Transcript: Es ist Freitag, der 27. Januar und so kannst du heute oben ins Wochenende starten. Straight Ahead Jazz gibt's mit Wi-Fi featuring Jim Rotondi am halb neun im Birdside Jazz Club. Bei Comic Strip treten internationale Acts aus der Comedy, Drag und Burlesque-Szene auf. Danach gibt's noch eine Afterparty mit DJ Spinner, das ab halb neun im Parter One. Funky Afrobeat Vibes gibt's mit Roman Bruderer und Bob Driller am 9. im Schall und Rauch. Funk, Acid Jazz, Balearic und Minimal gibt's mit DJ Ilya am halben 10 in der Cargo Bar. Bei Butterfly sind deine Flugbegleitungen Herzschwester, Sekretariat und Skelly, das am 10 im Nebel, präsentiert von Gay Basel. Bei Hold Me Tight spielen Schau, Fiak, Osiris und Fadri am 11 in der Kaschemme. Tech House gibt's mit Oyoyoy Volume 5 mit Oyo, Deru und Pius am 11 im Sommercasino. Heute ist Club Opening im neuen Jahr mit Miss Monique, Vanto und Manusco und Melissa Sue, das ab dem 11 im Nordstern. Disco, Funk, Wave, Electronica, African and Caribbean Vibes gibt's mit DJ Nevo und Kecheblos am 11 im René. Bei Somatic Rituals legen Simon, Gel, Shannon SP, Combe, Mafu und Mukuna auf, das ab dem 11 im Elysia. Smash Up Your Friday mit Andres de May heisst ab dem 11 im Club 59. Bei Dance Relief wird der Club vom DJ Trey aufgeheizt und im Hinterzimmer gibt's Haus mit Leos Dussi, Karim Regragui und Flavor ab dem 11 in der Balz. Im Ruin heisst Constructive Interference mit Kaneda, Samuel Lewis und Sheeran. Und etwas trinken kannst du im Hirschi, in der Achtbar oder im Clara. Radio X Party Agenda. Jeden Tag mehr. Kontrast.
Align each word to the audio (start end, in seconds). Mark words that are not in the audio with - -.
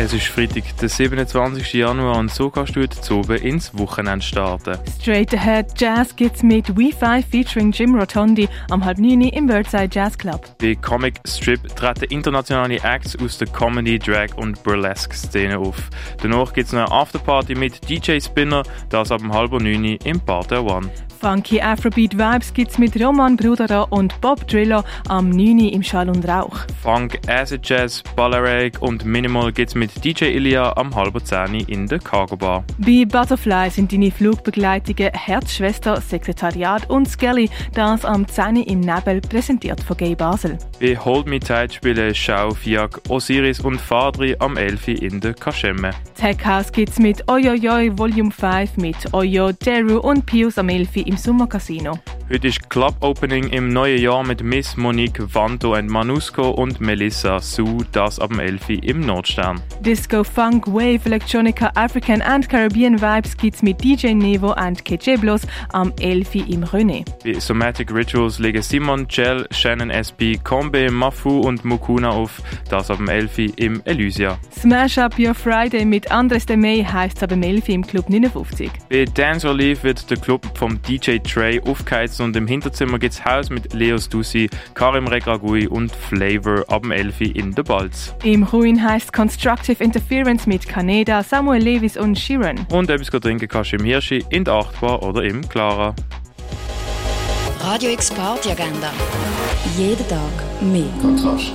Es 0.00 0.12
ist 0.12 0.28
Freitag, 0.28 0.62
der 0.80 0.88
27. 0.88 1.72
Januar 1.72 2.18
und 2.18 2.30
so 2.30 2.50
kannst 2.50 2.76
du 2.76 2.82
heute 2.82 3.14
oben 3.14 3.36
ins 3.38 3.76
Wochenende 3.76 4.24
starten. 4.24 4.78
Straight 5.00 5.34
Ahead 5.34 5.72
Jazz 5.76 6.14
gibt's 6.14 6.44
mit 6.44 6.76
Wi-Fi 6.76 7.20
featuring 7.28 7.72
Jim 7.72 7.96
Rotondi 7.96 8.48
am 8.70 8.84
halb 8.84 8.98
neun 8.98 9.22
im 9.22 9.48
Birdside 9.48 9.88
Jazz 9.90 10.16
Club. 10.16 10.56
Bei 10.60 10.76
Comic 10.76 11.18
Strip 11.26 11.74
treten 11.74 12.04
internationale 12.12 12.76
Acts 12.84 13.18
aus 13.20 13.38
der 13.38 13.48
Comedy, 13.48 13.98
Drag 13.98 14.36
und 14.36 14.62
Burlesque-Szene 14.62 15.58
auf. 15.58 15.90
Danach 16.22 16.52
gibt's 16.52 16.72
noch 16.72 16.86
eine 16.86 16.92
Afterparty 16.92 17.56
mit 17.56 17.90
DJ 17.90 18.20
Spinner, 18.20 18.62
das 18.90 19.10
ab 19.10 19.20
halb 19.32 19.50
neun 19.50 19.84
im 19.84 20.20
Parter 20.20 20.64
One. 20.64 20.88
Funky 21.20 21.60
Afrobeat 21.60 22.16
Vibes 22.16 22.54
gibt's 22.54 22.78
mit 22.78 22.94
Roman 23.02 23.36
Bruderer 23.36 23.90
und 23.90 24.20
Bob 24.20 24.46
Driller 24.46 24.84
am 25.08 25.30
9. 25.30 25.58
im 25.70 25.82
Schall 25.82 26.08
und 26.08 26.26
Rauch. 26.28 26.60
Funk, 26.80 27.18
Acid 27.26 27.68
Jazz, 27.68 28.04
Balearic 28.14 28.80
und 28.80 29.04
Minimal 29.04 29.52
gibt's 29.52 29.74
mit 29.74 29.87
DJ 29.94 30.36
Ilya 30.36 30.76
am 30.76 30.94
halben 30.94 31.24
10 31.24 31.54
in 31.66 31.86
der 31.86 31.98
Cargo 31.98 32.36
Bar. 32.36 32.64
Bei 32.78 33.04
Butterfly 33.04 33.70
sind 33.70 33.92
deine 33.92 34.10
Flugbegleitungen 34.10 35.12
Herzschwester, 35.12 36.00
Sekretariat 36.00 36.88
und 36.90 37.08
Skelly, 37.08 37.50
das 37.74 38.04
am 38.04 38.26
10 38.26 38.56
im 38.56 38.80
Nebel, 38.80 39.20
präsentiert 39.20 39.80
von 39.82 39.96
Gay 39.96 40.14
Basel. 40.14 40.58
Bei 40.80 40.96
Hold 40.96 41.26
Me 41.26 41.40
Tight 41.40 41.74
spielen 41.74 42.14
Schau, 42.14 42.50
Fiak, 42.50 43.00
Osiris 43.08 43.60
und 43.60 43.80
Fadri 43.80 44.36
am 44.38 44.56
11 44.56 44.88
in 44.88 45.20
der 45.20 45.34
Kaschemme. 45.34 45.90
Tech 46.14 46.44
House 46.44 46.72
gibt's 46.72 46.98
mit 46.98 47.28
Oyoyoy 47.28 47.96
Volume 47.96 48.30
5 48.30 48.76
mit 48.76 49.12
Oyo, 49.12 49.52
Deru 49.52 49.98
und 49.98 50.26
Pius 50.26 50.58
am 50.58 50.68
11 50.68 50.96
im 50.96 51.16
Sommercasino. 51.16 51.98
Heute 52.30 52.48
ist 52.48 52.68
Club 52.68 52.94
Opening 53.00 53.48
im 53.48 53.72
neuen 53.72 54.02
Jahr 54.02 54.22
mit 54.22 54.42
Miss 54.42 54.76
Monique, 54.76 55.34
Vanto 55.34 55.74
und 55.74 55.88
Manusco 55.88 56.50
und 56.50 56.78
Melissa 56.78 57.40
Sue, 57.40 57.86
das 57.92 58.20
ab 58.20 58.28
dem 58.28 58.40
11 58.40 58.68
im 58.82 59.00
Nordstern. 59.00 59.62
Disco, 59.80 60.22
Funk, 60.22 60.66
Wave, 60.66 61.00
Electronica, 61.06 61.70
African 61.74 62.20
and 62.20 62.46
Caribbean 62.46 63.00
Vibes 63.00 63.34
gibt's 63.34 63.62
mit 63.62 63.82
DJ 63.82 64.08
Nevo 64.08 64.52
und 64.52 64.84
Kecheblos 64.84 65.46
am 65.72 65.90
11 65.98 66.34
im 66.34 66.64
René. 66.64 67.06
Bei 67.24 67.40
Somatic 67.40 67.90
Rituals 67.94 68.38
legen 68.38 68.60
Simon, 68.60 69.08
Gel, 69.08 69.46
Shannon 69.50 69.88
SP, 69.88 70.36
Combe, 70.44 70.90
Mafu 70.90 71.40
und 71.40 71.64
Mukuna 71.64 72.10
auf, 72.10 72.42
das 72.68 72.90
ab 72.90 72.98
dem 72.98 73.08
11 73.08 73.38
im 73.56 73.80
Elysia. 73.86 74.38
Smash 74.54 74.98
Up 74.98 75.18
Your 75.18 75.34
Friday 75.34 75.86
mit 75.86 76.10
Andres 76.10 76.44
de 76.44 76.58
May 76.58 76.84
heisst 76.84 77.22
ab 77.22 77.30
dem 77.30 77.42
11 77.42 77.70
im 77.70 77.86
Club 77.86 78.10
59. 78.10 78.70
Bei 78.90 79.06
Dance 79.06 79.48
Relief 79.48 79.82
wird 79.82 80.10
der 80.10 80.18
Club 80.18 80.46
vom 80.58 80.78
DJ 80.82 81.20
Trey 81.20 81.58
aufgeheizt 81.62 82.17
und 82.20 82.36
im 82.36 82.46
Hinterzimmer 82.46 82.98
gibt's 82.98 83.24
Haus 83.24 83.50
mit 83.50 83.72
Leos 83.72 84.08
Dussi, 84.08 84.48
Karim 84.74 85.06
Regragui 85.06 85.66
und 85.66 85.90
Flavor 85.94 86.64
ab 86.68 86.82
dem 86.82 86.90
11 86.90 87.20
in 87.20 87.54
der 87.54 87.62
Balz. 87.62 88.14
Im 88.24 88.42
Ruin 88.42 88.82
heisst 88.82 89.12
Constructive 89.12 89.82
Interference 89.82 90.46
mit 90.46 90.66
Kaneda, 90.68 91.22
Samuel 91.22 91.62
Lewis 91.62 91.96
und 91.96 92.18
Sheeran. 92.18 92.66
Und 92.70 92.90
etwas 92.90 93.08
trinken 93.08 93.48
kannst 93.48 93.72
du 93.72 93.76
im 93.76 93.84
Hirschi, 93.84 94.24
in 94.30 94.44
der 94.44 94.54
Achtbar 94.54 95.02
oder 95.02 95.22
im 95.22 95.48
Clara. 95.48 95.94
Radio 97.60 97.90
X 97.90 98.10
Party 98.10 98.50
Agenda. 98.50 98.92
Jeden 99.76 100.08
Tag 100.08 100.62
mehr. 100.62 100.86
Kontrast. 101.02 101.52